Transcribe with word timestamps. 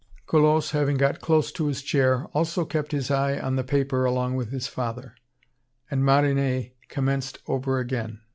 Colosse, 0.25 0.71
having 0.71 0.97
got 0.97 1.21
close 1.21 1.51
to 1.51 1.67
his 1.67 1.83
chair, 1.83 2.25
also 2.33 2.65
kept 2.65 2.91
his 2.91 3.11
eye 3.11 3.37
on 3.39 3.55
the 3.55 3.63
paper 3.63 4.03
along 4.03 4.33
with 4.33 4.49
his 4.49 4.65
father. 4.65 5.13
And 5.91 6.03
Marinet 6.03 6.75
commenced 6.89 7.37
over 7.45 7.77
again. 7.77 8.21